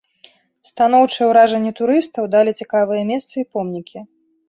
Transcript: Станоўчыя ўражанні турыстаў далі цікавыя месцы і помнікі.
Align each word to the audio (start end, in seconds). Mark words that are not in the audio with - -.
Станоўчыя 0.69 1.27
ўражанні 1.33 1.75
турыстаў 1.81 2.23
далі 2.39 2.57
цікавыя 2.63 3.07
месцы 3.15 3.33
і 3.39 3.49
помнікі. 3.55 4.09